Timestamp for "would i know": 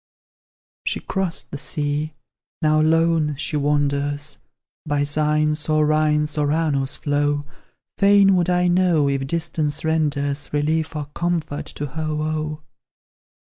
8.35-9.07